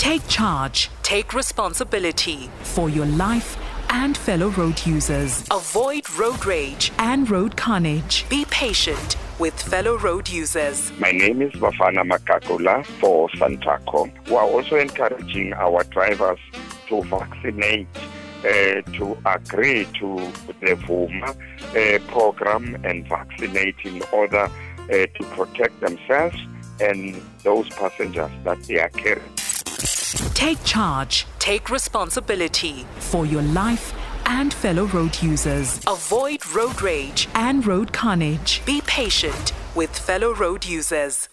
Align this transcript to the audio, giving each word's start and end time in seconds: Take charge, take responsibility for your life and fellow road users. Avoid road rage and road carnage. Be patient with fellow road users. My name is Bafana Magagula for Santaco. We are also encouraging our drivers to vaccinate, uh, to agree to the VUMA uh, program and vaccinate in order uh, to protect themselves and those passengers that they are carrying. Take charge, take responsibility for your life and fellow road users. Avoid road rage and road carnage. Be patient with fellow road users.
Take 0.00 0.26
charge, 0.28 0.88
take 1.02 1.34
responsibility 1.34 2.48
for 2.62 2.88
your 2.88 3.04
life 3.04 3.58
and 3.90 4.16
fellow 4.16 4.48
road 4.48 4.86
users. 4.86 5.46
Avoid 5.50 6.08
road 6.18 6.46
rage 6.46 6.90
and 6.96 7.28
road 7.28 7.54
carnage. 7.54 8.24
Be 8.30 8.46
patient 8.46 9.18
with 9.38 9.52
fellow 9.60 9.98
road 9.98 10.26
users. 10.26 10.90
My 10.98 11.10
name 11.10 11.42
is 11.42 11.52
Bafana 11.52 12.10
Magagula 12.10 12.82
for 12.98 13.28
Santaco. 13.28 14.10
We 14.30 14.36
are 14.36 14.46
also 14.46 14.76
encouraging 14.76 15.52
our 15.52 15.84
drivers 15.84 16.38
to 16.88 17.02
vaccinate, 17.02 17.86
uh, 18.38 18.80
to 18.96 19.18
agree 19.26 19.84
to 19.98 20.16
the 20.62 20.76
VUMA 20.76 21.28
uh, 21.28 21.98
program 22.10 22.74
and 22.84 23.06
vaccinate 23.06 23.76
in 23.84 24.02
order 24.12 24.48
uh, 24.48 24.88
to 24.88 25.24
protect 25.36 25.78
themselves 25.80 26.38
and 26.80 27.20
those 27.42 27.68
passengers 27.68 28.30
that 28.44 28.62
they 28.62 28.80
are 28.80 28.88
carrying. 28.88 29.36
Take 30.34 30.62
charge, 30.64 31.26
take 31.38 31.70
responsibility 31.70 32.86
for 32.98 33.24
your 33.24 33.42
life 33.42 33.94
and 34.26 34.52
fellow 34.52 34.84
road 34.84 35.20
users. 35.22 35.80
Avoid 35.86 36.46
road 36.54 36.82
rage 36.82 37.28
and 37.34 37.66
road 37.66 37.92
carnage. 37.92 38.62
Be 38.66 38.82
patient 38.86 39.52
with 39.74 39.90
fellow 39.98 40.34
road 40.34 40.66
users. 40.66 41.30